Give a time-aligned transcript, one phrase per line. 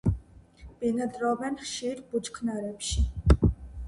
[0.79, 3.05] ბინადრობენ ხშირ ბუჩქნარებში.